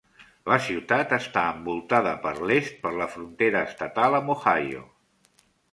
La 0.51 0.55
ciutat 0.67 1.13
està 1.17 1.43
envoltada 1.57 2.15
per 2.25 2.33
l'est 2.53 2.81
per 2.87 2.97
la 2.99 3.09
frontera 3.13 3.65
estatal 3.71 4.23
amb 4.23 4.37
Ohio. 4.39 4.87